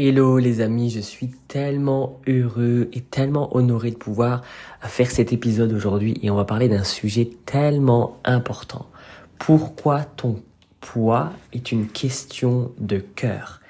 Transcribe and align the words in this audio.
Hello 0.00 0.38
les 0.38 0.60
amis, 0.60 0.90
je 0.90 1.00
suis 1.00 1.26
tellement 1.48 2.20
heureux 2.28 2.88
et 2.92 3.00
tellement 3.00 3.56
honoré 3.56 3.90
de 3.90 3.96
pouvoir 3.96 4.42
faire 4.80 5.10
cet 5.10 5.32
épisode 5.32 5.72
aujourd'hui 5.72 6.16
et 6.22 6.30
on 6.30 6.36
va 6.36 6.44
parler 6.44 6.68
d'un 6.68 6.84
sujet 6.84 7.28
tellement 7.46 8.20
important. 8.22 8.86
Pourquoi 9.40 10.04
ton 10.04 10.40
poids 10.78 11.32
est 11.52 11.72
une 11.72 11.88
question 11.88 12.70
de 12.78 12.98
cœur? 12.98 13.60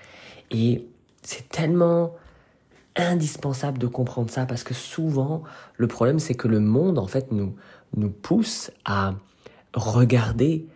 Et 0.50 0.86
c'est 1.22 1.48
tellement 1.48 2.14
indispensable 2.94 3.78
de 3.78 3.86
comprendre 3.86 4.30
ça 4.30 4.44
parce 4.44 4.64
que 4.64 4.74
souvent 4.74 5.44
le 5.78 5.86
problème 5.86 6.18
c'est 6.18 6.34
que 6.34 6.46
le 6.46 6.60
monde 6.60 6.98
en 6.98 7.06
fait 7.06 7.32
nous 7.32 7.56
nous 7.96 8.10
pousse 8.10 8.70
à 8.84 9.14
regarder 9.72 10.66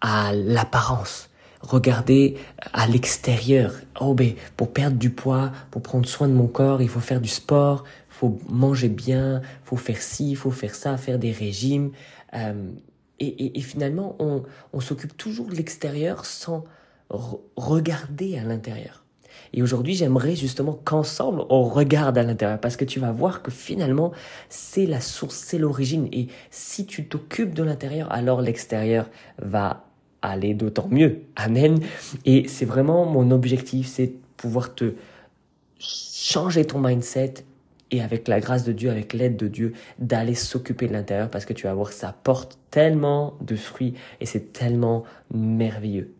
à 0.00 0.32
l'apparence 0.32 1.29
regarder 1.60 2.36
à 2.72 2.86
l'extérieur. 2.86 3.74
Oh 4.00 4.14
ben 4.14 4.34
pour 4.56 4.72
perdre 4.72 4.96
du 4.96 5.10
poids, 5.10 5.52
pour 5.70 5.82
prendre 5.82 6.06
soin 6.06 6.28
de 6.28 6.32
mon 6.32 6.46
corps, 6.46 6.82
il 6.82 6.88
faut 6.88 7.00
faire 7.00 7.20
du 7.20 7.28
sport, 7.28 7.84
faut 8.08 8.38
manger 8.48 8.88
bien, 8.88 9.42
faut 9.64 9.76
faire 9.76 10.00
ci, 10.00 10.34
faut 10.34 10.50
faire 10.50 10.74
ça, 10.74 10.96
faire 10.96 11.18
des 11.18 11.32
régimes. 11.32 11.92
Euh, 12.34 12.70
et, 13.22 13.60
finalement, 13.60 14.16
on 14.72 14.80
s'occupe 14.80 15.14
toujours 15.14 15.48
de 15.48 15.54
l'extérieur 15.54 16.24
sans 16.24 16.64
regarder 17.10 18.38
à 18.38 18.44
l'intérieur. 18.44 19.04
Et 19.52 19.62
aujourd'hui, 19.62 19.94
j'aimerais 19.94 20.36
justement 20.36 20.72
qu'ensemble, 20.72 21.42
on 21.48 21.64
regarde 21.64 22.16
à 22.18 22.22
l'intérieur 22.22 22.60
parce 22.60 22.76
que 22.76 22.84
tu 22.84 23.00
vas 23.00 23.12
voir 23.12 23.42
que 23.42 23.50
finalement, 23.50 24.12
c'est 24.48 24.86
la 24.86 25.00
source, 25.00 25.34
c'est 25.34 25.58
l'origine. 25.58 26.08
Et 26.12 26.28
si 26.50 26.86
tu 26.86 27.08
t'occupes 27.08 27.54
de 27.54 27.62
l'intérieur, 27.62 28.10
alors 28.12 28.42
l'extérieur 28.42 29.08
va 29.38 29.89
aller 30.22 30.54
d'autant 30.54 30.88
mieux. 30.88 31.22
Amen. 31.36 31.80
Et 32.24 32.48
c'est 32.48 32.64
vraiment 32.64 33.06
mon 33.06 33.30
objectif, 33.30 33.86
c'est 33.86 34.12
pouvoir 34.36 34.74
te 34.74 34.94
changer 35.78 36.64
ton 36.64 36.80
mindset 36.80 37.34
et 37.90 38.02
avec 38.02 38.28
la 38.28 38.40
grâce 38.40 38.64
de 38.64 38.72
Dieu, 38.72 38.90
avec 38.90 39.12
l'aide 39.12 39.36
de 39.36 39.48
Dieu, 39.48 39.72
d'aller 39.98 40.34
s'occuper 40.34 40.86
de 40.86 40.92
l'intérieur 40.92 41.28
parce 41.28 41.44
que 41.44 41.52
tu 41.52 41.66
vas 41.66 41.74
voir 41.74 41.92
ça 41.92 42.14
porte 42.22 42.58
tellement 42.70 43.34
de 43.40 43.56
fruits 43.56 43.94
et 44.20 44.26
c'est 44.26 44.52
tellement 44.52 45.04
merveilleux. 45.32 46.14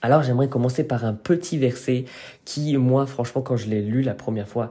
Alors 0.00 0.22
j'aimerais 0.22 0.48
commencer 0.48 0.84
par 0.84 1.04
un 1.04 1.12
petit 1.12 1.58
verset 1.58 2.04
qui, 2.44 2.76
moi, 2.76 3.06
franchement, 3.06 3.42
quand 3.42 3.56
je 3.56 3.68
l'ai 3.68 3.82
lu 3.82 4.02
la 4.02 4.14
première 4.14 4.48
fois, 4.48 4.70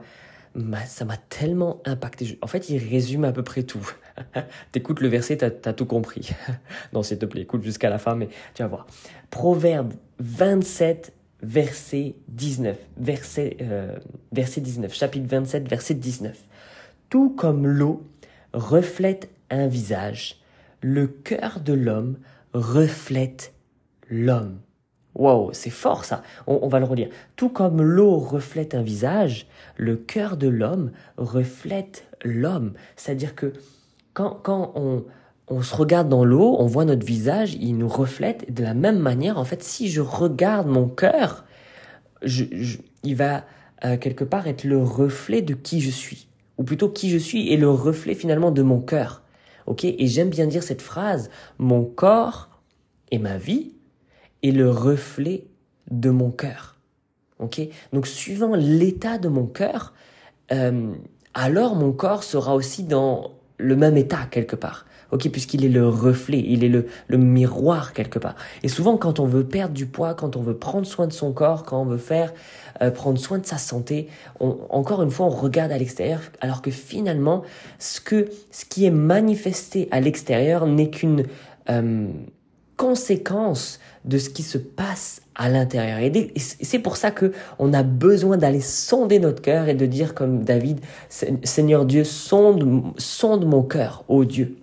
ça 0.86 1.04
m'a 1.04 1.16
tellement 1.16 1.80
impacté. 1.84 2.38
En 2.42 2.46
fait, 2.46 2.68
il 2.68 2.78
résume 2.78 3.24
à 3.24 3.32
peu 3.32 3.42
près 3.42 3.62
tout. 3.62 3.92
T'écoutes 4.72 5.00
le 5.00 5.08
verset, 5.08 5.38
t'as 5.38 5.70
as 5.70 5.72
tout 5.72 5.86
compris. 5.86 6.30
non, 6.92 7.02
s'il 7.02 7.18
te 7.18 7.26
plaît, 7.26 7.42
écoute 7.42 7.62
jusqu'à 7.62 7.90
la 7.90 7.98
fin, 7.98 8.14
mais 8.14 8.28
tu 8.54 8.62
vas 8.62 8.68
voir. 8.68 8.86
Proverbe 9.30 9.92
27, 10.20 11.12
verset 11.42 12.14
19. 12.28 12.76
Verset, 12.96 13.56
euh, 13.60 13.96
verset 14.32 14.60
19. 14.60 14.94
Chapitre 14.94 15.26
27, 15.28 15.68
verset 15.68 15.94
19. 15.94 16.36
Tout 17.08 17.30
comme 17.30 17.66
l'eau 17.66 18.06
reflète 18.52 19.30
un 19.50 19.66
visage, 19.66 20.40
le 20.82 21.06
cœur 21.06 21.60
de 21.60 21.72
l'homme 21.72 22.18
reflète 22.52 23.52
l'homme. 24.08 24.58
Wow, 25.18 25.50
c'est 25.52 25.70
fort 25.70 26.04
ça. 26.04 26.22
On, 26.46 26.68
va 26.68 26.78
le 26.78 26.84
relire. 26.84 27.08
Tout 27.34 27.48
comme 27.48 27.82
l'eau 27.82 28.18
reflète 28.18 28.74
un 28.74 28.82
visage, 28.82 29.48
le 29.76 29.96
cœur 29.96 30.36
de 30.36 30.48
l'homme 30.48 30.92
reflète 31.16 32.06
l'homme. 32.22 32.72
C'est-à-dire 32.96 33.34
que 33.34 33.52
quand, 34.14 34.38
quand 34.42 34.72
on, 34.76 35.04
on 35.48 35.62
se 35.62 35.74
regarde 35.74 36.08
dans 36.08 36.24
l'eau, 36.24 36.56
on 36.60 36.66
voit 36.66 36.84
notre 36.84 37.04
visage, 37.04 37.54
il 37.54 37.76
nous 37.76 37.88
reflète. 37.88 38.52
de 38.54 38.62
la 38.62 38.74
même 38.74 38.98
manière, 38.98 39.38
en 39.38 39.44
fait, 39.44 39.62
si 39.62 39.90
je 39.90 40.00
regarde 40.00 40.68
mon 40.68 40.88
cœur, 40.88 41.44
je, 42.22 42.44
il 43.02 43.16
va 43.16 43.44
euh, 43.84 43.96
quelque 43.96 44.24
part 44.24 44.46
être 44.46 44.64
le 44.64 44.82
reflet 44.82 45.42
de 45.42 45.54
qui 45.54 45.80
je 45.80 45.90
suis. 45.90 46.28
Ou 46.58 46.64
plutôt 46.64 46.88
qui 46.88 47.10
je 47.10 47.18
suis 47.18 47.52
est 47.52 47.56
le 47.56 47.70
reflet 47.70 48.14
finalement 48.14 48.50
de 48.50 48.62
mon 48.62 48.80
cœur. 48.80 49.22
Ok? 49.66 49.84
Et 49.84 50.06
j'aime 50.06 50.30
bien 50.30 50.46
dire 50.46 50.62
cette 50.62 50.82
phrase, 50.82 51.30
mon 51.58 51.84
corps 51.84 52.48
et 53.10 53.18
ma 53.18 53.36
vie 53.36 53.74
est 54.42 54.50
le 54.50 54.70
reflet 54.70 55.44
de 55.90 56.10
mon 56.10 56.30
cœur. 56.30 56.76
Ok? 57.38 57.60
Donc 57.92 58.06
suivant 58.06 58.54
l'état 58.54 59.18
de 59.18 59.28
mon 59.28 59.46
cœur, 59.46 59.94
euh, 60.52 60.92
alors 61.34 61.76
mon 61.76 61.92
corps 61.92 62.24
sera 62.24 62.54
aussi 62.54 62.84
dans 62.84 63.32
le 63.58 63.76
même 63.76 63.96
état 63.96 64.26
quelque 64.30 64.56
part. 64.56 64.86
Ok, 65.10 65.30
puisqu'il 65.30 65.64
est 65.64 65.70
le 65.70 65.88
reflet, 65.88 66.44
il 66.46 66.64
est 66.64 66.68
le, 66.68 66.86
le 67.06 67.16
miroir 67.16 67.94
quelque 67.94 68.18
part. 68.18 68.34
Et 68.62 68.68
souvent, 68.68 68.98
quand 68.98 69.20
on 69.20 69.24
veut 69.24 69.44
perdre 69.44 69.72
du 69.72 69.86
poids, 69.86 70.12
quand 70.12 70.36
on 70.36 70.42
veut 70.42 70.58
prendre 70.58 70.86
soin 70.86 71.06
de 71.06 71.14
son 71.14 71.32
corps, 71.32 71.62
quand 71.62 71.80
on 71.80 71.86
veut 71.86 71.96
faire 71.96 72.34
euh, 72.82 72.90
prendre 72.90 73.18
soin 73.18 73.38
de 73.38 73.46
sa 73.46 73.56
santé, 73.56 74.08
on, 74.38 74.58
encore 74.68 75.02
une 75.02 75.10
fois, 75.10 75.24
on 75.24 75.30
regarde 75.30 75.72
à 75.72 75.78
l'extérieur, 75.78 76.20
alors 76.42 76.60
que 76.60 76.70
finalement, 76.70 77.42
ce 77.78 78.02
que 78.02 78.28
ce 78.50 78.66
qui 78.66 78.84
est 78.84 78.90
manifesté 78.90 79.88
à 79.92 80.00
l'extérieur 80.00 80.66
n'est 80.66 80.90
qu'une 80.90 81.24
euh, 81.70 82.08
conséquence 82.78 83.80
de 84.06 84.16
ce 84.16 84.30
qui 84.30 84.42
se 84.42 84.56
passe 84.56 85.20
à 85.34 85.50
l'intérieur. 85.50 85.98
Et 85.98 86.32
c'est 86.38 86.78
pour 86.78 86.96
ça 86.96 87.10
que 87.10 87.32
on 87.58 87.74
a 87.74 87.82
besoin 87.82 88.38
d'aller 88.38 88.62
sonder 88.62 89.18
notre 89.18 89.42
cœur 89.42 89.68
et 89.68 89.74
de 89.74 89.84
dire 89.84 90.14
comme 90.14 90.44
David, 90.44 90.80
Seigneur 91.10 91.84
Dieu, 91.84 92.04
sonde, 92.04 92.94
sonde 92.96 93.44
mon 93.44 93.62
cœur, 93.62 94.04
ô 94.08 94.24
Dieu. 94.24 94.56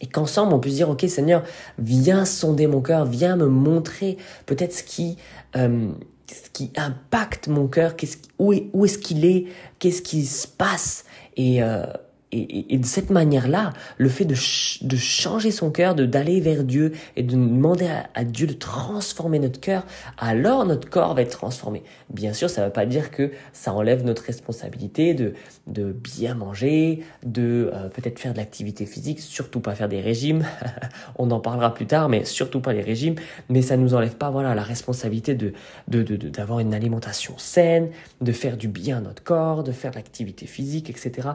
Et 0.00 0.06
qu'ensemble, 0.06 0.54
on 0.54 0.58
puisse 0.58 0.76
dire, 0.76 0.88
OK 0.88 1.04
Seigneur, 1.08 1.44
viens 1.78 2.24
sonder 2.24 2.66
mon 2.66 2.80
cœur, 2.80 3.04
viens 3.04 3.36
me 3.36 3.46
montrer 3.46 4.16
peut-être 4.46 4.72
ce 4.72 4.82
qui, 4.82 5.18
euh, 5.56 5.90
ce 6.26 6.50
qui 6.50 6.72
impacte 6.76 7.48
mon 7.48 7.66
cœur, 7.66 7.94
où, 8.38 8.52
est-ce 8.84 8.98
qu'il 8.98 9.24
est, 9.24 9.46
qu'est-ce 9.78 10.02
qui 10.02 10.24
se 10.24 10.46
passe. 10.46 11.04
Et, 11.36 11.62
euh, 11.62 11.84
et, 12.30 12.78
de 12.78 12.84
cette 12.84 13.10
manière-là, 13.10 13.72
le 13.96 14.08
fait 14.08 14.24
de, 14.24 14.34
de 14.34 14.96
changer 14.96 15.50
son 15.50 15.70
cœur, 15.70 15.94
de 15.94 16.04
d'aller 16.04 16.40
vers 16.40 16.64
Dieu 16.64 16.92
et 17.16 17.22
de 17.22 17.30
demander 17.30 17.88
à, 18.14 18.24
Dieu 18.24 18.46
de 18.46 18.52
transformer 18.52 19.38
notre 19.38 19.60
cœur, 19.60 19.86
alors 20.18 20.66
notre 20.66 20.90
corps 20.90 21.14
va 21.14 21.22
être 21.22 21.38
transformé. 21.38 21.82
Bien 22.10 22.32
sûr, 22.32 22.50
ça 22.50 22.60
ne 22.60 22.66
veut 22.66 22.72
pas 22.72 22.86
dire 22.86 23.10
que 23.10 23.32
ça 23.52 23.72
enlève 23.72 24.04
notre 24.04 24.22
responsabilité 24.24 25.14
de, 25.14 25.34
de 25.66 25.92
bien 25.92 26.34
manger, 26.34 27.02
de 27.24 27.70
euh, 27.72 27.88
peut-être 27.88 28.18
faire 28.18 28.32
de 28.32 28.38
l'activité 28.38 28.84
physique, 28.84 29.20
surtout 29.20 29.60
pas 29.60 29.74
faire 29.74 29.88
des 29.88 30.00
régimes. 30.00 30.44
On 31.16 31.30
en 31.30 31.40
parlera 31.40 31.72
plus 31.72 31.86
tard, 31.86 32.08
mais 32.08 32.24
surtout 32.24 32.60
pas 32.60 32.72
les 32.72 32.82
régimes. 32.82 33.14
Mais 33.48 33.62
ça 33.62 33.76
nous 33.76 33.94
enlève 33.94 34.16
pas, 34.16 34.30
voilà, 34.30 34.54
la 34.54 34.62
responsabilité 34.62 35.34
de 35.34 35.52
d'avoir 35.88 36.58
de, 36.58 36.64
une 36.64 36.74
alimentation 36.74 37.34
saine, 37.38 37.88
de 38.20 38.32
faire 38.32 38.56
du 38.56 38.68
bien 38.68 38.98
à 38.98 39.00
notre 39.00 39.22
corps, 39.22 39.62
de 39.62 39.72
faire 39.72 39.92
de 39.92 39.96
l'activité 39.96 40.46
physique, 40.46 40.90
etc. 40.90 41.30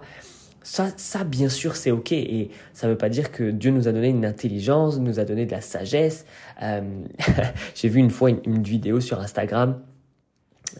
Ça, 0.63 0.87
ça, 0.95 1.23
bien 1.25 1.49
sûr, 1.49 1.75
c'est 1.75 1.91
OK. 1.91 2.11
Et 2.13 2.49
ça 2.73 2.87
ne 2.87 2.93
veut 2.93 2.97
pas 2.97 3.09
dire 3.09 3.31
que 3.31 3.51
Dieu 3.51 3.71
nous 3.71 3.87
a 3.87 3.91
donné 3.91 4.09
une 4.09 4.25
intelligence, 4.25 4.97
nous 4.97 5.19
a 5.19 5.25
donné 5.25 5.45
de 5.45 5.51
la 5.51 5.61
sagesse. 5.61 6.25
Euh, 6.61 6.81
J'ai 7.75 7.89
vu 7.89 7.99
une 7.99 8.11
fois 8.11 8.29
une, 8.29 8.63
vidéo 8.63 9.01
sur 9.01 9.19
Instagram 9.19 9.79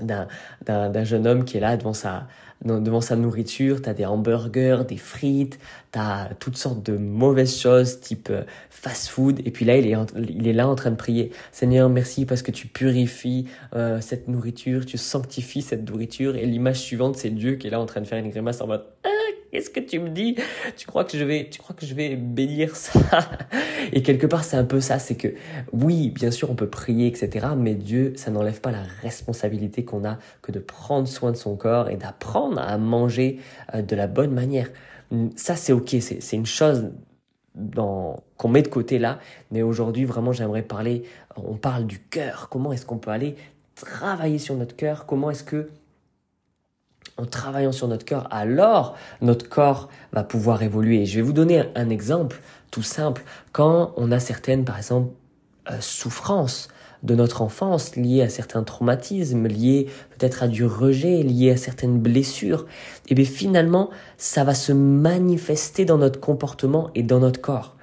d'un 0.02 1.04
jeune 1.04 1.28
homme 1.28 1.44
qui 1.44 1.58
est 1.58 1.60
là 1.60 1.78
devant 1.78 1.94
sa, 1.94 2.28
devant 2.64 3.02
sa 3.02 3.16
nourriture. 3.16 3.82
Tu 3.82 3.90
as 3.90 3.94
des 3.94 4.06
hamburgers, 4.06 4.84
des 4.88 4.98
frites, 4.98 5.60
tu 5.92 6.00
as 6.00 6.30
toutes 6.40 6.58
sortes 6.58 6.82
de 6.84 6.98
mauvaises 6.98 7.60
choses 7.60 8.00
type 8.00 8.30
euh, 8.32 8.44
fast-food. 8.70 9.42
Et 9.46 9.52
puis 9.52 9.66
là, 9.66 9.78
il 9.78 9.86
est, 9.86 9.96
il 10.16 10.48
est 10.48 10.54
là 10.54 10.68
en 10.68 10.76
train 10.76 10.92
de 10.92 10.96
prier. 10.96 11.32
Seigneur, 11.52 11.90
merci 11.90 12.26
parce 12.26 12.42
que 12.42 12.52
tu 12.52 12.68
purifies 12.68 13.48
euh, 13.76 14.00
cette 14.02 14.28
nourriture, 14.30 14.86
tu 14.86 14.98
sanctifies 14.98 15.62
cette 15.62 15.88
nourriture. 15.90 16.36
Et 16.38 16.46
l'image 16.46 16.80
suivante, 16.80 17.18
c'est 17.18 17.30
Dieu 17.30 17.56
qui 17.56 17.68
est 17.68 17.72
là 17.72 17.80
en 17.80 17.86
train 17.86 18.02
de 18.02 18.08
faire 18.08 18.24
une 18.24 18.30
grimace 18.30 18.62
en 18.62 18.68
mode... 18.68 18.86
Qu'est-ce 19.54 19.70
que 19.70 19.80
tu 19.80 20.00
me 20.00 20.10
dis 20.10 20.36
Tu 20.78 20.88
crois 20.88 21.06
que 21.06 21.16
je 21.16 21.24
vais, 21.24 21.48
tu 21.48 21.60
crois 21.60 21.76
que 21.76 21.86
je 21.86 21.94
vais 21.94 22.16
bénir 22.16 22.76
ça? 22.76 23.20
Et 23.94 24.02
quelque 24.02 24.26
part, 24.26 24.44
c'est 24.44 24.58
un 24.58 24.64
peu 24.64 24.82
ça, 24.82 24.98
c'est 24.98 25.14
que 25.14 25.28
oui, 25.72 26.10
bien 26.10 26.32
sûr, 26.32 26.50
on 26.50 26.56
peut 26.56 26.72
prier, 26.72 27.06
etc. 27.06 27.50
Mais 27.56 27.76
Dieu, 27.76 28.14
ça 28.16 28.32
n'enlève 28.32 28.62
pas 28.62 28.72
la 28.72 28.82
responsabilité 29.04 29.86
qu'on 29.86 30.06
a 30.06 30.18
que 30.42 30.52
de 30.52 30.58
prendre 30.58 31.08
soin 31.08 31.30
de 31.30 31.38
son 31.38 31.56
corps 31.56 31.92
et 31.92 31.98
d'apprendre 31.98 32.60
à 32.60 32.80
manger 32.80 33.40
euh, 33.76 33.84
de 33.84 33.96
la 33.96 34.08
bonne 34.08 34.32
manière. 34.32 34.72
Ça, 35.36 35.56
c'est 35.56 35.72
ok, 35.72 35.98
c'est 36.00 36.36
une 36.36 36.48
chose 36.48 36.90
qu'on 37.76 38.48
met 38.48 38.64
de 38.64 38.70
côté 38.70 38.98
là. 38.98 39.20
Mais 39.52 39.62
aujourd'hui, 39.62 40.06
vraiment, 40.06 40.32
j'aimerais 40.32 40.64
parler. 40.64 41.04
On 41.36 41.58
parle 41.58 41.86
du 41.86 42.00
cœur. 42.00 42.50
Comment 42.50 42.74
est-ce 42.74 42.88
qu'on 42.88 42.98
peut 42.98 43.12
aller 43.12 43.36
travailler 43.76 44.40
sur 44.40 44.56
notre 44.56 44.76
cœur? 44.76 45.06
Comment 45.06 45.30
est-ce 45.30 45.44
que 45.44 45.70
en 47.18 47.26
travaillant 47.26 47.72
sur 47.72 47.88
notre 47.88 48.06
cœur, 48.06 48.28
alors 48.32 48.96
notre 49.22 49.48
corps 49.48 49.90
va 50.12 50.24
pouvoir 50.24 50.64
évoluer. 50.64 51.06
Je 51.06 51.16
vais 51.16 51.22
vous 51.22 51.34
donner 51.34 51.64
un, 51.76 51.90
exemple 51.90 52.42
tout 52.72 52.84
simple. 52.84 53.24
Quand 53.52 53.94
on 53.98 54.12
a 54.12 54.20
certaines, 54.20 54.66
par 54.66 54.78
exemple, 54.78 55.14
euh, 55.70 55.78
souffrances 55.80 56.70
de 57.04 57.16
notre 57.16 57.42
enfance 57.42 57.96
liées 57.96 58.22
à 58.22 58.30
certains 58.30 58.64
traumatismes, 58.64 59.48
liées 59.48 59.88
peut-être 60.18 60.44
à 60.44 60.48
du 60.48 60.66
rejet, 60.66 61.22
liées 61.22 61.52
à 61.52 61.58
certaines 61.58 62.00
blessures, 62.00 62.66
et 63.08 63.12
eh 63.12 63.16
bien 63.16 63.26
finalement, 63.26 63.90
ça 64.18 64.44
va 64.44 64.56
se 64.56 64.72
manifester 64.72 65.86
dans 65.86 65.98
notre 65.98 66.20
comportement 66.20 66.90
et 66.96 67.04
dans 67.04 67.20
notre 67.20 67.42
corps. 67.42 67.76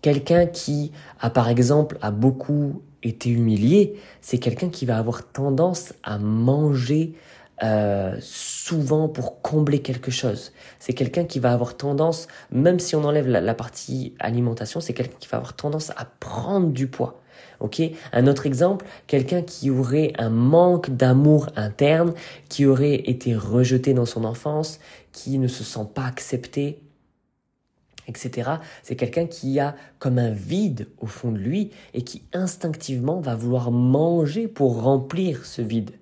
Quelqu'un 0.00 0.46
qui 0.46 0.92
a 1.20 1.30
par 1.30 1.48
exemple 1.48 1.98
a 2.02 2.10
beaucoup 2.10 2.82
été 3.02 3.30
humilié, 3.30 4.00
c'est 4.22 4.38
quelqu'un 4.38 4.70
qui 4.70 4.86
va 4.86 4.98
avoir 4.98 5.26
tendance 5.26 5.92
à 6.02 6.18
manger 6.18 7.14
euh, 7.62 8.16
souvent 8.20 9.08
pour 9.08 9.40
combler 9.40 9.80
quelque 9.80 10.10
chose. 10.10 10.52
C'est 10.80 10.92
quelqu'un 10.92 11.24
qui 11.24 11.38
va 11.38 11.52
avoir 11.52 11.76
tendance, 11.76 12.26
même 12.50 12.80
si 12.80 12.96
on 12.96 13.04
enlève 13.04 13.28
la, 13.28 13.54
partie 13.54 14.14
alimentation, 14.18 14.80
c'est 14.80 14.92
quelqu'un 14.92 15.16
qui 15.20 15.28
va 15.28 15.38
avoir 15.38 15.54
tendance 15.54 15.90
à 15.90 16.04
prendre 16.18 16.70
du 16.70 16.88
poids. 16.88 17.20
Ok? 17.60 17.80
Un 18.12 18.26
autre 18.26 18.46
exemple, 18.46 18.86
quelqu'un 19.06 19.42
qui 19.42 19.70
aurait 19.70 20.12
un 20.18 20.30
manque 20.30 20.90
d'amour 20.90 21.48
interne, 21.54 22.12
qui 22.48 22.66
aurait 22.66 22.96
été 22.96 23.36
rejeté 23.36 23.94
dans 23.94 24.06
son 24.06 24.24
enfance, 24.24 24.80
qui 25.12 25.38
ne 25.38 25.46
se 25.46 25.62
sent 25.62 25.86
pas 25.94 26.06
accepté, 26.06 26.80
etc. 28.08 28.50
C'est 28.82 28.96
quelqu'un 28.96 29.26
qui 29.26 29.60
a 29.60 29.76
comme 30.00 30.18
un 30.18 30.30
vide 30.30 30.88
au 31.00 31.06
fond 31.06 31.30
de 31.30 31.38
lui 31.38 31.70
et 31.94 32.02
qui 32.02 32.24
instinctivement 32.32 33.20
va 33.20 33.36
vouloir 33.36 33.70
manger 33.70 34.48
pour 34.48 34.82
remplir 34.82 35.46
ce 35.46 35.62
vide. 35.62 35.92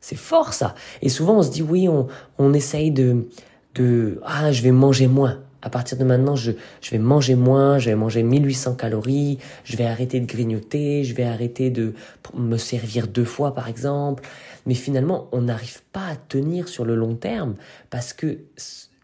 C'est 0.00 0.16
fort 0.16 0.52
ça. 0.52 0.74
Et 1.02 1.08
souvent 1.08 1.38
on 1.38 1.42
se 1.42 1.50
dit 1.50 1.62
oui, 1.62 1.88
on, 1.88 2.08
on 2.38 2.52
essaye 2.52 2.90
de, 2.90 3.28
de 3.74 4.20
ah 4.24 4.52
je 4.52 4.62
vais 4.62 4.72
manger 4.72 5.06
moins. 5.06 5.40
À 5.62 5.68
partir 5.68 5.98
de 5.98 6.04
maintenant, 6.04 6.36
je, 6.36 6.52
je 6.80 6.90
vais 6.90 6.98
manger 6.98 7.34
moins, 7.34 7.78
je 7.78 7.90
vais 7.90 7.94
manger 7.94 8.22
1800 8.22 8.76
calories, 8.76 9.38
je 9.64 9.76
vais 9.76 9.84
arrêter 9.84 10.18
de 10.18 10.24
grignoter, 10.24 11.04
je 11.04 11.14
vais 11.14 11.24
arrêter 11.24 11.68
de 11.68 11.92
me 12.34 12.56
servir 12.56 13.06
deux 13.08 13.26
fois 13.26 13.54
par 13.54 13.68
exemple. 13.68 14.24
Mais 14.64 14.74
finalement, 14.74 15.28
on 15.32 15.42
n'arrive 15.42 15.82
pas 15.92 16.06
à 16.06 16.16
tenir 16.16 16.68
sur 16.68 16.86
le 16.86 16.94
long 16.94 17.14
terme 17.14 17.56
parce 17.90 18.14
que 18.14 18.38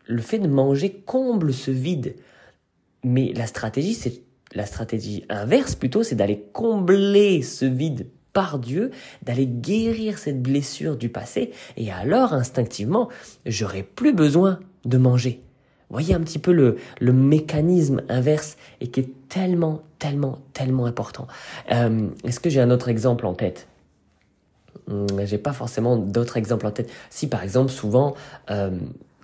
le 0.07 0.23
fait 0.23 0.39
de 0.39 0.49
manger 0.49 1.03
comble 1.05 1.53
ce 1.53 1.71
vide. 1.71 2.15
Mais 3.05 3.33
la 3.35 3.47
stratégie, 3.47 3.95
c'est 3.95 4.23
la 4.55 4.65
stratégie 4.65 5.25
inverse 5.29 5.75
plutôt, 5.75 6.03
c'est 6.03 6.15
d'aller 6.15 6.47
combler 6.53 7.43
ce 7.43 7.67
vide 7.67 8.07
par 8.37 8.59
Dieu, 8.59 8.91
d'aller 9.23 9.47
guérir 9.47 10.19
cette 10.19 10.43
blessure 10.43 10.99
du 10.99 11.09
passé, 11.09 11.53
et 11.79 11.91
alors 11.91 12.35
instinctivement, 12.35 13.09
j'aurai 13.47 13.83
plus 13.83 14.13
besoin 14.13 14.61
de 14.85 14.99
manger. 14.99 15.41
Voyez 15.89 16.13
un 16.13 16.21
petit 16.21 16.39
peu 16.39 16.53
le, 16.53 16.77
le 17.01 17.15
mécanisme 17.15 18.03
inverse 18.11 18.59
et 18.83 18.89
qui 18.89 19.01
est 19.01 19.09
tellement, 19.31 19.81
tellement, 19.99 20.41
tellement 20.53 20.85
important. 20.85 21.27
Euh, 21.73 22.09
est-ce 22.25 22.39
que 22.39 22.51
j'ai 22.51 22.61
un 22.61 22.71
autre 22.71 22.91
exemple 22.91 23.25
en 23.25 23.33
tête? 23.33 23.69
Hmm, 24.87 25.07
J'ai 25.25 25.39
pas 25.39 25.55
forcément 25.55 25.97
d'autres 25.97 26.37
exemples 26.37 26.67
en 26.67 26.73
tête. 26.73 26.91
Si 27.09 27.29
par 27.29 27.43
exemple, 27.43 27.71
souvent, 27.71 28.17
euh, 28.51 28.71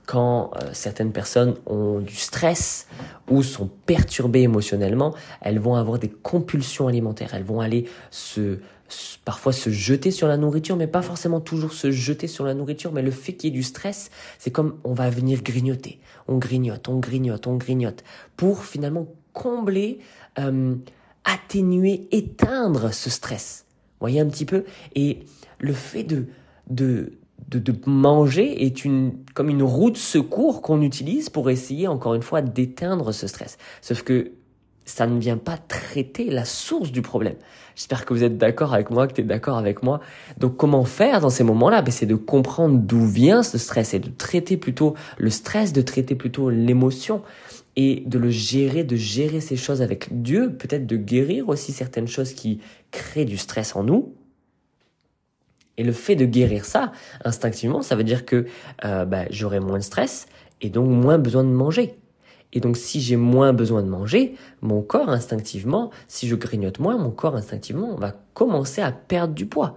quand 0.06 0.53
euh, 0.56 0.70
certaines 0.73 1.12
personnes 1.12 1.55
ont 1.67 2.00
du 2.00 2.17
stress 2.17 2.87
ou 3.31 3.43
sont 3.43 3.69
perturbées 3.85 4.43
émotionnellement, 4.43 5.14
elles 5.43 5.59
vont 5.59 5.75
avoir 5.75 5.99
des 5.99 6.09
compulsions 6.09 6.88
alimentaires. 6.88 7.35
Elles 7.35 7.44
vont 7.44 7.61
aller 7.61 7.85
se 8.11 8.59
parfois 9.25 9.53
se 9.53 9.71
jeter 9.71 10.11
sur 10.11 10.29
la 10.29 10.37
nourriture, 10.37 10.77
mais 10.77 10.87
pas 10.87 11.03
forcément 11.03 11.41
toujours 11.41 11.73
se 11.73 11.91
jeter 11.91 12.27
sur 12.27 12.44
la 12.44 12.55
nourriture, 12.55 12.93
mais 12.93 13.03
le 13.03 13.11
fait 13.11 13.35
qu'il 13.35 13.50
y 13.50 13.53
ait 13.53 13.56
du 13.56 13.62
stress, 13.62 14.11
c'est 14.39 14.50
comme 14.50 14.77
on 14.85 14.93
va 14.93 15.11
venir 15.11 15.43
grignoter. 15.43 16.00
On 16.29 16.39
grignote, 16.39 16.89
on 16.89 16.99
grignote, 16.99 17.47
on 17.47 17.56
grignote, 17.56 18.05
pour 18.37 18.65
finalement 18.65 19.06
combler, 19.33 20.00
euh, 20.39 20.75
atténuer, 21.25 22.09
éteindre 22.11 22.93
ce 22.93 23.11
stress. 23.11 23.67
Voyez 24.00 24.21
un 24.21 24.27
petit 24.27 24.44
peu? 24.44 24.65
Et 24.95 25.21
le 25.61 25.73
fait 25.73 26.03
de, 26.03 26.27
de, 26.69 27.12
de, 27.49 27.75
manger 27.87 28.65
est 28.65 28.85
une, 28.85 29.12
comme 29.35 29.49
une 29.49 29.62
roue 29.62 29.91
de 29.91 29.97
secours 29.97 30.62
qu'on 30.62 30.83
utilise 30.83 31.31
pour 31.31 31.50
essayer, 31.50 31.87
encore 31.87 32.15
une 32.15 32.23
fois, 32.23 32.43
d'éteindre 32.43 33.12
ce 33.12 33.27
stress. 33.27 33.59
Sauf 33.81 34.03
que 34.03 34.33
ça 34.84 35.06
ne 35.06 35.19
vient 35.19 35.37
pas 35.37 35.56
traiter 35.56 36.31
la 36.31 36.44
source 36.44 36.93
du 36.93 37.02
problème. 37.02 37.37
J'espère 37.75 38.05
que 38.05 38.12
vous 38.12 38.25
êtes 38.25 38.37
d'accord 38.37 38.75
avec 38.75 38.90
moi, 38.90 39.06
que 39.06 39.14
tu 39.14 39.20
es 39.23 39.25
d'accord 39.25 39.56
avec 39.56 39.82
moi. 39.82 40.00
Donc 40.38 40.56
comment 40.56 40.84
faire 40.84 41.20
dans 41.20 41.31
ces 41.31 41.44
moments-là? 41.44 41.82
Ben, 41.82 41.90
C'est 41.90 42.06
de 42.06 42.14
comprendre 42.14 42.79
d'où 42.79 43.06
vient 43.06 43.43
ce 43.43 43.58
stress 43.58 43.94
et 43.94 43.99
de 43.99 44.11
traiter 44.11 44.56
plutôt 44.56 44.94
le 45.19 45.31
stress, 45.31 45.73
de 45.73 45.82
traiter 45.82 46.14
plutôt 46.14 46.50
l'émotion 46.50 47.23
et 47.76 48.02
de 48.06 48.19
le 48.19 48.31
gérer, 48.31 48.84
de 48.84 48.96
gérer 48.96 49.40
ces 49.40 49.56
choses 49.56 49.81
avec 49.81 50.23
Dieu, 50.23 50.52
peut-être 50.52 50.87
de 50.87 50.96
guérir 50.96 51.49
aussi 51.49 51.73
certaines 51.73 52.08
choses 52.08 52.35
qui 52.35 52.61
créent 52.90 53.25
du 53.25 53.38
stress 53.38 53.75
en 53.75 53.85
nous, 53.85 54.14
et 55.78 55.85
le 55.85 55.93
fait 55.93 56.17
de 56.17 56.26
guérir 56.26 56.64
ça, 56.64 56.93
instinctivement, 57.25 57.82
ça 57.82 57.96
veut 57.96 58.05
dire 58.05 58.26
que 58.26 58.46
euh, 58.85 59.05
bah, 59.05 59.25
j'aurai 59.31 59.61
moins 59.61 59.78
de 59.78 59.82
stress 59.82 60.26
et 60.61 60.69
donc 60.69 60.88
moins 60.88 61.19
besoin 61.19 61.44
de 61.44 61.49
manger. 61.49 61.96
Et 62.52 62.60
donc 62.60 62.76
si 62.76 63.00
j'ai 63.00 63.16
moins 63.16 63.52
besoin 63.52 63.82
de 63.82 63.88
manger, 63.88 64.34
mon 64.60 64.82
corps 64.82 65.08
instinctivement, 65.08 65.90
si 66.08 66.28
je 66.28 66.34
grignote 66.34 66.78
moins, 66.78 66.99
mon 66.99 67.10
corps 67.10 67.37
instinctivement 67.37 67.94
va 67.96 68.14
commencer 68.34 68.82
à 68.82 68.93
perdre 68.93 69.34
du 69.34 69.46
poids. 69.46 69.76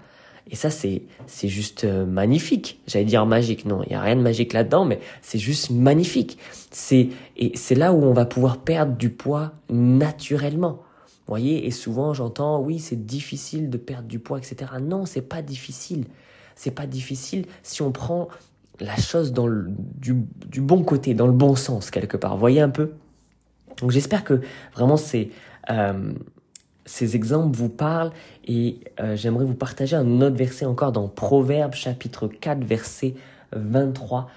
Et 0.52 0.56
ça, 0.56 0.70
c'est, 0.70 1.02
c'est 1.26 1.48
juste 1.48 1.86
euh, 1.86 2.06
magnifique. 2.06 2.80
J'allais 2.86 3.06
dire 3.06 3.26
magique. 3.26 3.66
Non, 3.66 3.82
il 3.82 3.90
n'y 3.90 3.96
a 3.96 4.02
rien 4.02 4.16
de 4.16 4.22
magique 4.22 4.54
là-dedans, 4.54 4.86
mais 4.86 5.00
c'est 5.24 5.40
juste 5.40 5.72
magnifique. 5.72 6.38
C'est, 6.70 7.10
et 7.36 7.54
c'est 7.56 7.74
là 7.74 7.94
où 7.94 8.04
on 8.04 8.14
va 8.14 8.26
pouvoir 8.26 8.60
perdre 8.60 8.96
du 8.96 9.10
poids 9.10 9.54
naturellement 9.72 10.84
voyez, 11.28 11.66
et 11.66 11.72
souvent 11.72 12.14
j'entends, 12.14 12.60
oui, 12.60 12.80
c'est 12.80 13.06
difficile 13.06 13.70
de 13.70 13.78
perdre 13.78 14.08
du 14.08 14.20
poids, 14.20 14.38
etc. 14.38 14.72
Non, 14.82 15.06
c'est 15.06 15.22
pas 15.22 15.42
difficile. 15.42 16.06
C'est 16.56 16.72
pas 16.72 16.88
difficile 16.88 17.46
si 17.64 17.82
on 17.82 17.92
prend 17.92 18.30
la 18.80 18.96
chose 18.96 19.34
dans 19.34 19.48
le, 19.48 19.68
du, 19.70 20.14
bon 20.62 20.84
côté, 20.84 21.14
dans 21.14 21.28
le 21.28 21.34
bon 21.34 21.56
sens 21.56 21.92
quelque 21.92 22.18
part. 22.18 22.38
Voyez 22.38 22.62
un 22.62 22.70
peu. 22.70 22.92
Donc 23.82 23.92
j'espère 23.92 24.24
que 24.24 24.42
vraiment 24.74 24.98
ces, 24.98 25.32
euh, 25.70 26.14
ces 26.86 27.16
exemples 27.16 27.56
vous 27.56 27.70
parlent 27.70 28.12
et 28.46 28.80
euh, 29.00 29.16
j'aimerais 29.16 29.46
vous 29.46 29.56
partager 29.56 29.96
un 29.96 30.22
autre 30.22 30.36
verset 30.36 30.66
encore 30.66 30.92
dans 30.92 31.08
Proverbes 31.08 31.74
chapitre 31.74 32.28
4 32.28 32.64
verset 32.64 33.16
23. 33.54 34.30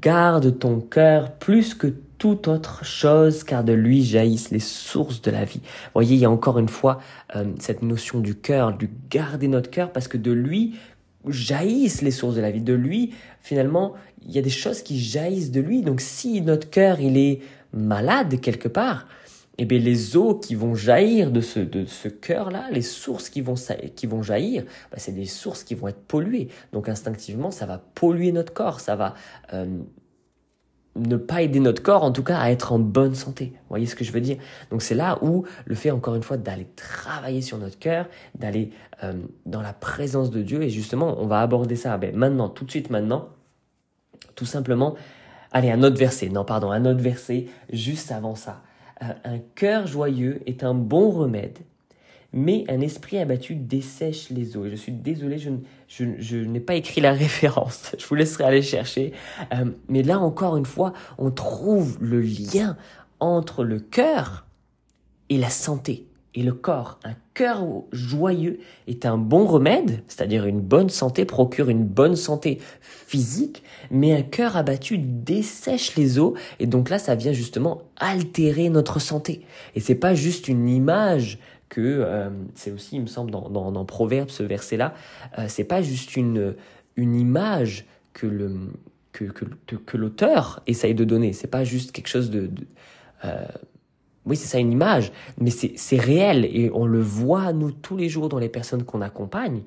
Garde 0.00 0.58
ton 0.58 0.80
cœur 0.80 1.32
plus 1.32 1.74
que 1.74 1.92
toute 2.18 2.48
autre 2.48 2.84
chose, 2.84 3.44
car 3.44 3.64
de 3.64 3.72
lui 3.72 4.02
jaillissent 4.02 4.50
les 4.50 4.60
sources 4.60 5.20
de 5.20 5.30
la 5.30 5.44
vie. 5.44 5.60
Voyez, 5.92 6.14
il 6.14 6.20
y 6.20 6.24
a 6.24 6.30
encore 6.30 6.58
une 6.58 6.68
fois 6.68 7.00
euh, 7.36 7.52
cette 7.58 7.82
notion 7.82 8.20
du 8.20 8.34
cœur, 8.34 8.72
du 8.72 8.88
garder 9.10 9.48
notre 9.48 9.70
cœur, 9.70 9.92
parce 9.92 10.08
que 10.08 10.16
de 10.16 10.32
lui 10.32 10.74
jaillissent 11.28 12.02
les 12.02 12.10
sources 12.10 12.34
de 12.34 12.40
la 12.40 12.50
vie. 12.50 12.60
De 12.60 12.74
lui, 12.74 13.14
finalement, 13.40 13.94
il 14.26 14.32
y 14.32 14.38
a 14.38 14.42
des 14.42 14.50
choses 14.50 14.82
qui 14.82 15.00
jaillissent 15.00 15.50
de 15.50 15.60
lui. 15.60 15.82
Donc 15.82 16.00
si 16.00 16.40
notre 16.40 16.70
cœur, 16.70 17.00
il 17.00 17.16
est 17.16 17.40
malade 17.72 18.40
quelque 18.40 18.68
part, 18.68 19.06
eh 19.58 19.64
bien, 19.66 19.78
les 19.78 20.16
eaux 20.16 20.34
qui 20.34 20.54
vont 20.54 20.74
jaillir 20.74 21.30
de 21.30 21.40
ce, 21.40 21.60
de 21.60 21.86
ce 21.86 22.08
cœur-là, 22.08 22.68
les 22.72 22.82
sources 22.82 23.28
qui 23.28 23.40
vont, 23.40 23.54
qui 23.94 24.06
vont 24.06 24.22
jaillir, 24.22 24.64
bah, 24.90 24.98
c'est 24.98 25.12
des 25.12 25.26
sources 25.26 25.62
qui 25.62 25.74
vont 25.74 25.88
être 25.88 26.02
polluées. 26.02 26.48
Donc 26.72 26.88
instinctivement, 26.88 27.50
ça 27.50 27.66
va 27.66 27.78
polluer 27.94 28.32
notre 28.32 28.52
corps, 28.52 28.80
ça 28.80 28.96
va 28.96 29.14
euh, 29.52 29.66
ne 30.96 31.16
pas 31.16 31.42
aider 31.42 31.60
notre 31.60 31.82
corps, 31.82 32.04
en 32.04 32.12
tout 32.12 32.22
cas, 32.22 32.38
à 32.38 32.50
être 32.50 32.72
en 32.72 32.78
bonne 32.78 33.14
santé. 33.14 33.52
Vous 33.54 33.68
voyez 33.70 33.86
ce 33.86 33.96
que 33.96 34.04
je 34.04 34.12
veux 34.12 34.20
dire? 34.20 34.36
Donc 34.70 34.82
c'est 34.82 34.94
là 34.94 35.18
où 35.22 35.44
le 35.64 35.74
fait, 35.74 35.90
encore 35.90 36.14
une 36.14 36.22
fois, 36.22 36.36
d'aller 36.36 36.66
travailler 36.76 37.42
sur 37.42 37.58
notre 37.58 37.78
cœur, 37.78 38.06
d'aller 38.38 38.70
euh, 39.02 39.12
dans 39.46 39.62
la 39.62 39.72
présence 39.72 40.30
de 40.30 40.42
Dieu, 40.42 40.62
et 40.62 40.70
justement, 40.70 41.16
on 41.20 41.26
va 41.26 41.40
aborder 41.40 41.76
ça 41.76 41.96
ben, 41.98 42.14
maintenant, 42.14 42.48
tout 42.48 42.64
de 42.64 42.70
suite 42.70 42.90
maintenant, 42.90 43.28
tout 44.34 44.46
simplement. 44.46 44.94
Allez, 45.52 45.70
un 45.70 45.82
autre 45.82 45.96
verset, 45.96 46.28
non, 46.28 46.44
pardon, 46.44 46.70
un 46.70 46.84
autre 46.84 47.00
verset, 47.00 47.46
juste 47.72 48.12
avant 48.12 48.34
ça. 48.34 48.62
Euh, 49.02 49.06
un 49.24 49.38
cœur 49.54 49.86
joyeux 49.86 50.40
est 50.46 50.64
un 50.64 50.74
bon 50.74 51.10
remède, 51.10 51.58
mais 52.34 52.64
un 52.68 52.80
esprit 52.80 53.18
abattu 53.18 53.54
dessèche 53.54 54.28
les 54.30 54.56
eaux. 54.56 54.68
Je 54.68 54.74
suis 54.74 54.90
désolé, 54.90 55.38
je, 55.38 55.50
je, 56.18 56.36
n'ai 56.36 56.60
pas 56.60 56.74
écrit 56.74 57.00
la 57.00 57.12
référence. 57.24 57.94
Je 57.96 58.04
vous 58.04 58.16
laisserai 58.16 58.44
aller 58.44 58.62
chercher. 58.62 59.12
Euh, 59.54 59.66
mais 59.88 60.02
là 60.02 60.18
encore 60.18 60.56
une 60.56 60.66
fois, 60.66 60.92
on 61.16 61.30
trouve 61.30 61.96
le 62.00 62.20
lien 62.20 62.76
entre 63.20 63.62
le 63.62 63.78
cœur 63.78 64.46
et 65.30 65.38
la 65.38 65.48
santé 65.48 66.06
et 66.34 66.42
le 66.42 66.52
corps. 66.52 66.98
Un 67.04 67.14
cœur 67.34 67.64
joyeux 67.92 68.58
est 68.88 69.06
un 69.06 69.16
bon 69.16 69.46
remède, 69.46 70.02
c'est-à-dire 70.08 70.44
une 70.46 70.60
bonne 70.60 70.88
santé 70.88 71.24
procure 71.24 71.68
une 71.70 71.84
bonne 71.84 72.16
santé 72.16 72.58
physique, 72.80 73.62
mais 73.92 74.12
un 74.12 74.22
cœur 74.22 74.56
abattu 74.56 74.98
dessèche 74.98 75.94
les 75.94 76.18
os 76.18 76.36
et 76.58 76.66
donc 76.66 76.90
là 76.90 76.98
ça 76.98 77.14
vient 77.14 77.32
justement 77.32 77.82
altérer 77.96 78.68
notre 78.68 78.98
santé. 79.00 79.42
Et 79.76 79.80
c'est 79.80 79.94
pas 79.94 80.14
juste 80.14 80.48
une 80.48 80.68
image 80.68 81.38
que 81.68 81.80
euh, 81.80 82.30
c'est 82.54 82.70
aussi 82.70 82.96
il 82.96 83.02
me 83.02 83.06
semble 83.06 83.30
dans, 83.30 83.48
dans, 83.48 83.84
Proverbe 83.84 84.30
ce 84.30 84.42
verset 84.42 84.76
là, 84.76 84.94
euh, 85.38 85.46
c'est 85.48 85.64
pas 85.64 85.82
juste 85.82 86.16
une 86.16 86.54
une 86.96 87.14
image 87.14 87.86
que 88.12 88.26
le 88.26 88.70
que, 89.12 89.24
que, 89.24 89.76
que, 89.76 89.96
l'auteur 89.96 90.60
essaye 90.66 90.94
de 90.94 91.04
donner, 91.04 91.32
c'est 91.32 91.46
pas 91.46 91.62
juste 91.62 91.92
quelque 91.92 92.08
chose 92.08 92.30
de, 92.30 92.50
euh, 93.24 93.46
oui, 94.26 94.34
c'est 94.34 94.48
ça 94.48 94.58
une 94.58 94.72
image, 94.72 95.12
mais 95.38 95.50
c'est 95.50 96.00
réel 96.00 96.44
et 96.44 96.68
on 96.74 96.84
le 96.84 97.00
voit, 97.00 97.52
nous, 97.52 97.70
tous 97.70 97.96
les 97.96 98.08
jours 98.08 98.28
dans 98.28 98.40
les 98.40 98.48
personnes 98.48 98.82
qu'on 98.82 99.02
accompagne. 99.02 99.62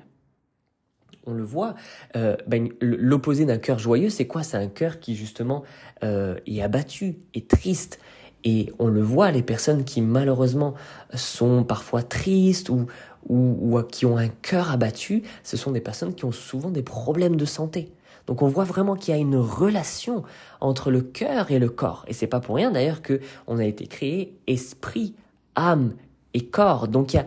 On 1.24 1.32
le 1.32 1.44
voit. 1.44 1.76
Ben, 2.14 2.68
L'opposé 2.82 3.46
d'un 3.46 3.56
cœur 3.56 3.78
joyeux, 3.78 4.10
c'est 4.10 4.26
quoi? 4.26 4.42
C'est 4.42 4.58
un 4.58 4.66
cœur 4.66 5.00
qui, 5.00 5.14
justement, 5.14 5.62
est 6.02 6.60
abattu, 6.60 7.20
est 7.32 7.48
triste. 7.48 8.00
Et 8.44 8.72
on 8.78 8.88
le 8.88 9.02
voit, 9.02 9.30
les 9.30 9.42
personnes 9.42 9.84
qui, 9.84 10.00
malheureusement, 10.00 10.74
sont 11.14 11.64
parfois 11.64 12.02
tristes 12.02 12.68
ou, 12.68 12.86
ou, 13.28 13.80
qui 13.82 14.06
ont 14.06 14.16
un 14.16 14.28
cœur 14.28 14.70
abattu, 14.70 15.22
ce 15.42 15.56
sont 15.56 15.72
des 15.72 15.80
personnes 15.80 16.14
qui 16.14 16.24
ont 16.24 16.32
souvent 16.32 16.70
des 16.70 16.82
problèmes 16.82 17.36
de 17.36 17.44
santé. 17.44 17.92
Donc 18.26 18.42
on 18.42 18.48
voit 18.48 18.64
vraiment 18.64 18.94
qu'il 18.94 19.14
y 19.14 19.16
a 19.16 19.20
une 19.20 19.36
relation 19.36 20.22
entre 20.60 20.90
le 20.90 21.00
cœur 21.00 21.50
et 21.50 21.58
le 21.58 21.70
corps. 21.70 22.04
Et 22.08 22.12
c'est 22.12 22.26
pas 22.26 22.40
pour 22.40 22.56
rien 22.56 22.70
d'ailleurs 22.70 23.00
que 23.00 23.20
on 23.46 23.58
a 23.58 23.64
été 23.64 23.86
créé 23.86 24.36
esprit, 24.46 25.14
âme 25.56 25.94
et 26.34 26.44
corps. 26.44 26.88
Donc 26.88 27.14
il 27.14 27.16
y 27.16 27.20
a, 27.20 27.26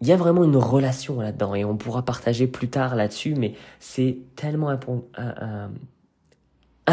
il 0.00 0.08
y 0.08 0.12
a 0.12 0.16
vraiment 0.16 0.44
une 0.44 0.56
relation 0.56 1.20
là-dedans 1.20 1.54
et 1.54 1.66
on 1.66 1.76
pourra 1.76 2.02
partager 2.02 2.46
plus 2.46 2.68
tard 2.68 2.96
là-dessus, 2.96 3.34
mais 3.34 3.54
c'est 3.78 4.16
tellement 4.36 4.70
important 4.70 5.04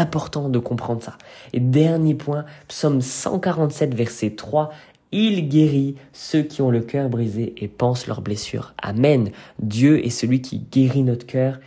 de 0.04 0.58
comprendre 0.58 1.02
ça. 1.02 1.16
Et 1.52 1.60
dernier 1.60 2.14
point, 2.14 2.44
psaume 2.68 3.00
147, 3.00 3.94
verset 3.94 4.30
3, 4.30 4.70
il 5.12 5.48
guérit 5.48 5.96
ceux 6.12 6.42
qui 6.42 6.62
ont 6.62 6.70
le 6.70 6.80
cœur 6.80 7.08
brisé 7.08 7.54
et 7.56 7.68
pensent 7.68 8.06
leurs 8.06 8.20
blessures. 8.20 8.74
Amen. 8.82 9.30
Dieu 9.58 10.04
est 10.04 10.10
celui 10.10 10.42
qui 10.42 10.58
guérit 10.58 11.02
notre 11.02 11.26
cœur, 11.26 11.60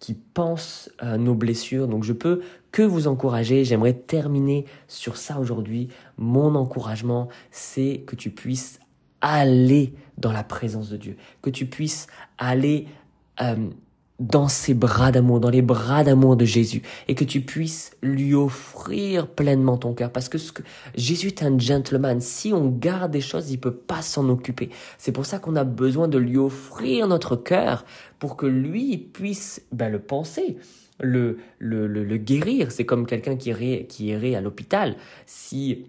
qui 0.00 0.14
pense 0.14 0.90
à 0.98 1.16
nos 1.16 1.34
blessures. 1.34 1.88
Donc 1.88 2.04
je 2.04 2.12
peux 2.12 2.42
que 2.72 2.82
vous 2.82 3.06
encourager. 3.08 3.64
J'aimerais 3.64 3.94
terminer 3.94 4.66
sur 4.88 5.16
ça 5.16 5.38
aujourd'hui. 5.38 5.88
Mon 6.18 6.54
encouragement, 6.54 7.28
c'est 7.50 8.02
que 8.06 8.16
tu 8.16 8.30
puisses 8.30 8.80
aller 9.20 9.94
dans 10.18 10.32
la 10.32 10.44
présence 10.44 10.90
de 10.90 10.96
Dieu, 10.96 11.16
que 11.42 11.50
tu 11.50 11.66
puisses 11.66 12.06
aller 12.38 12.86
euh, 13.40 13.70
dans 14.20 14.48
ses 14.48 14.74
bras 14.74 15.10
d'amour, 15.10 15.40
dans 15.40 15.50
les 15.50 15.62
bras 15.62 16.04
d'amour 16.04 16.36
de 16.36 16.44
Jésus, 16.44 16.82
et 17.08 17.14
que 17.14 17.24
tu 17.24 17.40
puisses 17.40 17.96
lui 18.02 18.34
offrir 18.34 19.26
pleinement 19.26 19.78
ton 19.78 19.94
cœur. 19.94 20.12
Parce 20.12 20.28
que, 20.28 20.38
ce 20.38 20.52
que 20.52 20.62
Jésus 20.94 21.28
est 21.28 21.42
un 21.42 21.58
gentleman. 21.58 22.20
Si 22.20 22.52
on 22.52 22.68
garde 22.68 23.10
des 23.10 23.22
choses, 23.22 23.50
il 23.50 23.58
peut 23.58 23.74
pas 23.74 24.02
s'en 24.02 24.28
occuper. 24.28 24.68
C'est 24.98 25.12
pour 25.12 25.26
ça 25.26 25.38
qu'on 25.38 25.56
a 25.56 25.64
besoin 25.64 26.06
de 26.06 26.18
lui 26.18 26.36
offrir 26.36 27.08
notre 27.08 27.34
cœur 27.34 27.84
pour 28.18 28.36
que 28.36 28.46
lui 28.46 28.98
puisse 28.98 29.62
ben, 29.72 29.88
le 29.90 29.98
penser. 29.98 30.58
Le, 31.02 31.38
le, 31.58 31.86
le, 31.86 32.16
guérir. 32.18 32.70
C'est 32.70 32.84
comme 32.84 33.06
quelqu'un 33.06 33.36
qui 33.36 33.48
irait, 33.48 33.86
qui 33.88 34.08
irait 34.08 34.34
à 34.34 34.42
l'hôpital. 34.42 34.96
Si 35.24 35.86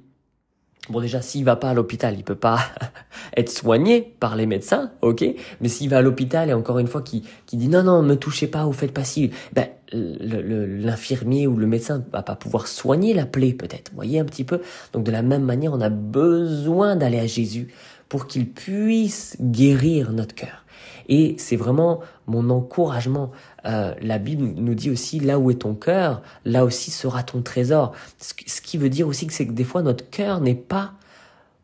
Bon 0.89 0.99
déjà, 0.99 1.21
s'il 1.21 1.45
va 1.45 1.55
pas 1.55 1.69
à 1.69 1.73
l'hôpital, 1.75 2.15
il 2.17 2.23
peut 2.23 2.35
pas 2.35 2.59
être 3.37 3.49
soigné 3.49 4.15
par 4.19 4.35
les 4.35 4.47
médecins, 4.47 4.91
ok 5.01 5.23
Mais 5.61 5.67
s'il 5.67 5.89
va 5.89 5.97
à 5.97 6.01
l'hôpital 6.01 6.49
et 6.49 6.53
encore 6.53 6.79
une 6.79 6.87
fois 6.87 7.03
qui 7.03 7.23
qui 7.45 7.55
dit 7.55 7.67
non 7.67 7.83
non, 7.83 8.01
me 8.01 8.15
touchez 8.15 8.47
pas 8.47 8.65
ou 8.65 8.73
faites 8.73 8.93
pas 8.93 9.03
ci, 9.03 9.29
ben 9.53 9.67
l'infirmier 9.93 11.47
ou 11.47 11.57
le 11.57 11.67
médecin 11.67 12.03
va 12.11 12.23
pas 12.23 12.35
pouvoir 12.35 12.67
soigner 12.67 13.13
la 13.13 13.25
plaie 13.25 13.53
peut-être. 13.53 13.91
Voyez 13.93 14.19
un 14.19 14.25
petit 14.25 14.43
peu? 14.43 14.61
Donc 14.93 15.03
de 15.03 15.11
la 15.11 15.21
même 15.21 15.43
manière, 15.43 15.73
on 15.73 15.81
a 15.81 15.89
besoin 15.89 16.95
d'aller 16.95 17.19
à 17.19 17.27
Jésus 17.27 17.73
pour 18.09 18.27
qu'il 18.27 18.49
puisse 18.49 19.37
guérir 19.39 20.11
notre 20.11 20.33
cœur. 20.33 20.60
Et 21.09 21.35
c'est 21.37 21.55
vraiment 21.55 21.99
mon 22.27 22.49
encouragement. 22.49 23.31
Euh, 23.65 23.93
la 24.01 24.17
Bible 24.17 24.43
nous 24.43 24.75
dit 24.75 24.89
aussi, 24.89 25.19
là 25.19 25.39
où 25.39 25.51
est 25.51 25.61
ton 25.61 25.75
cœur, 25.75 26.21
là 26.45 26.65
aussi 26.65 26.91
sera 26.91 27.23
ton 27.23 27.41
trésor. 27.41 27.93
Ce, 28.17 28.61
qui 28.61 28.77
veut 28.77 28.89
dire 28.89 29.07
aussi 29.07 29.27
que 29.27 29.33
c'est 29.33 29.47
que 29.47 29.53
des 29.53 29.63
fois 29.63 29.81
notre 29.81 30.09
cœur 30.09 30.39
n'est 30.41 30.55
pas 30.55 30.93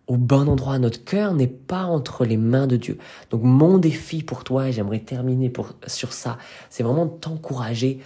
au 0.07 0.17
bon 0.17 0.47
endroit. 0.47 0.79
Notre 0.79 1.03
cœur 1.03 1.33
n'est 1.33 1.47
pas 1.47 1.83
entre 1.83 2.25
les 2.25 2.37
mains 2.37 2.67
de 2.67 2.77
Dieu. 2.77 2.97
Donc 3.29 3.43
mon 3.43 3.77
défi 3.77 4.23
pour 4.23 4.43
toi, 4.43 4.69
et 4.69 4.71
j'aimerais 4.71 4.99
terminer 4.99 5.49
pour, 5.49 5.73
sur 5.85 6.13
ça, 6.13 6.37
c'est 6.69 6.83
vraiment 6.83 7.07
t'encourager 7.07 7.99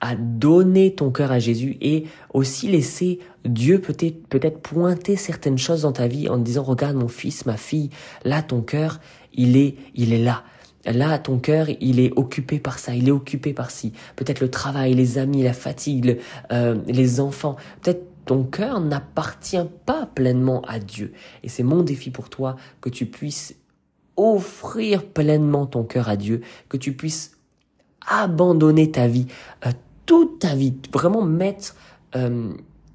à 0.00 0.16
donner 0.16 0.94
ton 0.94 1.10
cœur 1.10 1.32
à 1.32 1.38
Jésus 1.38 1.78
et 1.80 2.04
aussi 2.34 2.68
laisser 2.68 3.20
Dieu 3.46 3.80
peut-être 3.80 4.26
peut-être 4.26 4.60
pointer 4.60 5.16
certaines 5.16 5.56
choses 5.56 5.82
dans 5.82 5.92
ta 5.92 6.08
vie 6.08 6.28
en 6.28 6.36
te 6.36 6.42
disant 6.42 6.62
regarde 6.62 6.96
mon 6.96 7.08
fils, 7.08 7.46
ma 7.46 7.56
fille, 7.56 7.88
là 8.24 8.42
ton 8.42 8.60
cœur, 8.60 9.00
il 9.34 9.56
est 9.56 9.76
il 9.94 10.12
est 10.12 10.22
là. 10.22 10.44
Là, 10.86 11.18
ton 11.18 11.38
cœur, 11.38 11.68
il 11.80 11.98
est 11.98 12.12
occupé 12.16 12.58
par 12.58 12.78
ça, 12.78 12.94
il 12.94 13.08
est 13.08 13.12
occupé 13.12 13.54
par 13.54 13.70
ci. 13.70 13.92
Peut-être 14.16 14.40
le 14.40 14.50
travail, 14.50 14.92
les 14.92 15.16
amis, 15.16 15.42
la 15.42 15.54
fatigue, 15.54 16.18
euh, 16.52 16.78
les 16.86 17.20
enfants. 17.20 17.56
Peut-être 17.80 18.02
ton 18.26 18.44
cœur 18.44 18.80
n'appartient 18.80 19.64
pas 19.86 20.06
pleinement 20.06 20.62
à 20.62 20.78
Dieu. 20.78 21.12
Et 21.42 21.48
c'est 21.48 21.62
mon 21.62 21.82
défi 21.82 22.10
pour 22.10 22.28
toi 22.28 22.56
que 22.80 22.90
tu 22.90 23.06
puisses 23.06 23.54
offrir 24.16 25.06
pleinement 25.06 25.66
ton 25.66 25.84
cœur 25.84 26.08
à 26.08 26.16
Dieu, 26.16 26.42
que 26.68 26.76
tu 26.76 26.92
puisses 26.94 27.36
abandonner 28.06 28.90
ta 28.90 29.08
vie, 29.08 29.26
euh, 29.66 29.72
toute 30.06 30.40
ta 30.40 30.54
vie, 30.54 30.74
vraiment 30.92 31.22
mettre 31.22 31.74
euh, 32.14 32.52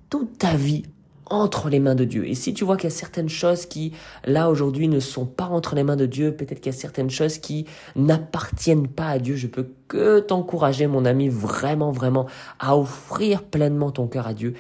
toute 0.09 0.37
ta 0.37 0.55
vie 0.55 0.83
entre 1.29 1.69
les 1.69 1.79
mains 1.79 1.95
de 1.95 2.05
Dieu. 2.05 2.27
Et 2.27 2.35
si 2.35 2.53
tu 2.53 2.63
vois 2.63 2.77
qu'il 2.77 2.89
y 2.89 2.93
a 2.93 2.95
certaines 2.95 3.29
choses 3.29 3.65
qui, 3.65 3.93
là, 4.25 4.49
aujourd'hui, 4.49 4.87
ne 4.87 4.99
sont 4.99 5.25
pas 5.25 5.45
entre 5.45 5.75
les 5.75 5.83
mains 5.83 5.95
de 5.95 6.05
Dieu, 6.05 6.35
peut-être 6.35 6.61
qu'il 6.61 6.71
y 6.71 6.75
a 6.75 6.77
certaines 6.77 7.09
choses 7.09 7.37
qui 7.37 7.65
n'appartiennent 7.95 8.87
pas 8.87 9.07
à 9.07 9.19
Dieu, 9.19 9.35
je 9.35 9.47
peux 9.47 9.67
que 9.87 10.19
t'encourager, 10.19 10.87
mon 10.87 11.05
ami, 11.05 11.29
vraiment, 11.29 11.91
vraiment, 11.91 12.27
à 12.59 12.77
offrir 12.77 13.43
pleinement 13.43 13.91
ton 13.91 14.07
cœur 14.07 14.27
à 14.27 14.33
Dieu. 14.33 14.53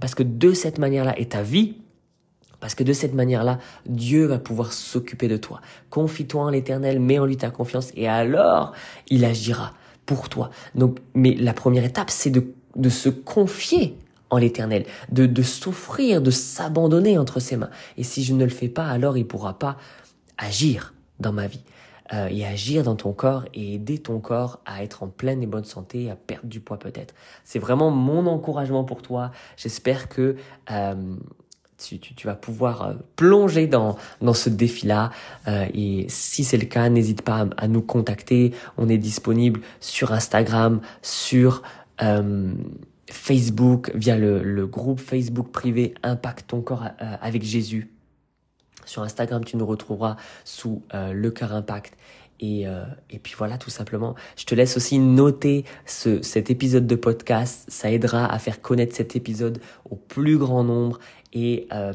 Parce 0.00 0.14
que 0.14 0.22
de 0.22 0.52
cette 0.52 0.78
manière-là, 0.78 1.18
et 1.18 1.26
ta 1.26 1.42
vie, 1.42 1.76
parce 2.60 2.74
que 2.74 2.84
de 2.84 2.92
cette 2.92 3.14
manière-là, 3.14 3.58
Dieu 3.86 4.26
va 4.26 4.38
pouvoir 4.38 4.72
s'occuper 4.72 5.28
de 5.28 5.36
toi. 5.36 5.60
Confie-toi 5.90 6.42
en 6.42 6.50
l'éternel, 6.50 6.98
mets 7.00 7.18
en 7.18 7.26
lui 7.26 7.36
ta 7.36 7.50
confiance, 7.50 7.92
et 7.94 8.08
alors, 8.08 8.72
il 9.08 9.24
agira 9.24 9.72
pour 10.06 10.28
toi. 10.28 10.50
Donc, 10.74 10.98
mais 11.14 11.34
la 11.34 11.52
première 11.52 11.84
étape, 11.84 12.10
c'est 12.10 12.30
de, 12.30 12.52
de 12.76 12.88
se 12.88 13.08
confier 13.08 13.96
en 14.30 14.38
l'éternel, 14.38 14.84
de, 15.10 15.26
de 15.26 15.42
s'offrir, 15.42 16.20
de 16.20 16.30
s'abandonner 16.30 17.18
entre 17.18 17.40
ses 17.40 17.56
mains. 17.56 17.70
Et 17.96 18.02
si 18.02 18.22
je 18.24 18.34
ne 18.34 18.44
le 18.44 18.50
fais 18.50 18.68
pas, 18.68 18.86
alors 18.86 19.16
il 19.16 19.26
pourra 19.26 19.58
pas 19.58 19.76
agir 20.36 20.94
dans 21.20 21.32
ma 21.32 21.46
vie. 21.46 21.62
Euh, 22.14 22.28
et 22.30 22.46
agir 22.46 22.84
dans 22.84 22.96
ton 22.96 23.12
corps 23.12 23.44
et 23.52 23.74
aider 23.74 23.98
ton 23.98 24.18
corps 24.18 24.60
à 24.64 24.82
être 24.82 25.02
en 25.02 25.08
pleine 25.08 25.42
et 25.42 25.46
bonne 25.46 25.66
santé, 25.66 26.10
à 26.10 26.16
perdre 26.16 26.46
du 26.46 26.58
poids 26.58 26.78
peut-être. 26.78 27.14
C'est 27.44 27.58
vraiment 27.58 27.90
mon 27.90 28.26
encouragement 28.26 28.82
pour 28.82 29.02
toi. 29.02 29.30
J'espère 29.58 30.08
que 30.08 30.36
euh, 30.70 31.16
tu, 31.78 31.98
tu, 31.98 32.14
tu, 32.14 32.26
vas 32.26 32.34
pouvoir 32.34 32.82
euh, 32.82 32.94
plonger 33.16 33.66
dans, 33.66 33.96
dans 34.20 34.34
ce 34.34 34.50
défi-là. 34.50 35.10
Euh, 35.46 35.66
et 35.72 36.06
si 36.08 36.44
c'est 36.44 36.58
le 36.58 36.66
cas, 36.66 36.88
n'hésite 36.88 37.22
pas 37.22 37.40
à, 37.42 37.64
à, 37.64 37.68
nous 37.68 37.82
contacter. 37.82 38.52
On 38.76 38.88
est 38.88 38.98
disponible 38.98 39.60
sur 39.80 40.12
Instagram, 40.12 40.80
sur... 41.02 41.62
Euh, 42.02 42.52
Facebook, 43.10 43.90
via 43.94 44.16
le, 44.16 44.66
groupe 44.66 45.00
Facebook 45.00 45.50
privé 45.50 45.94
Impact 46.02 46.48
ton 46.48 46.60
corps 46.60 46.84
euh, 46.84 47.16
avec 47.20 47.42
Jésus. 47.42 47.90
Sur 48.84 49.02
Instagram, 49.02 49.44
tu 49.44 49.56
nous 49.56 49.66
retrouveras 49.66 50.16
sous 50.44 50.82
euh, 50.94 51.12
le 51.12 51.30
cœur 51.30 51.52
Impact. 51.52 51.96
Et, 52.40 52.68
euh, 52.68 52.84
et 53.10 53.18
puis 53.18 53.34
voilà, 53.36 53.58
tout 53.58 53.70
simplement. 53.70 54.14
Je 54.36 54.44
te 54.44 54.54
laisse 54.54 54.76
aussi 54.76 54.98
noter 54.98 55.64
ce, 55.86 56.22
cet 56.22 56.50
épisode 56.50 56.86
de 56.86 56.94
podcast. 56.94 57.64
Ça 57.68 57.90
aidera 57.90 58.32
à 58.32 58.38
faire 58.38 58.62
connaître 58.62 58.94
cet 58.94 59.16
épisode 59.16 59.60
au 59.90 59.96
plus 59.96 60.38
grand 60.38 60.62
nombre 60.62 61.00
et 61.32 61.66
à, 61.70 61.92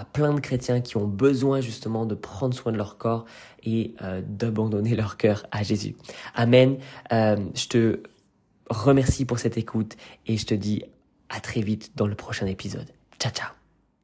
à, 0.00 0.04
plein 0.06 0.34
de 0.34 0.40
chrétiens 0.40 0.80
qui 0.80 0.96
ont 0.96 1.06
besoin 1.06 1.60
justement 1.60 2.06
de 2.06 2.14
prendre 2.14 2.54
soin 2.54 2.72
de 2.72 2.76
leur 2.76 2.98
corps 2.98 3.24
et 3.62 3.94
d'abandonner 4.26 4.94
leur 4.94 5.16
cœur 5.16 5.46
à 5.52 5.62
Jésus. 5.62 5.96
Amen. 6.34 6.76
je 7.10 7.68
te 7.68 8.02
remercie 8.70 9.24
pour 9.24 9.38
cette 9.38 9.58
écoute 9.58 9.96
et 10.26 10.36
je 10.36 10.46
te 10.46 10.54
dis 10.54 10.82
à 11.28 11.40
très 11.40 11.60
vite 11.60 11.92
dans 11.96 12.06
le 12.06 12.14
prochain 12.14 12.46
épisode. 12.46 12.90
Ciao 13.18 13.32
ciao 13.32 13.57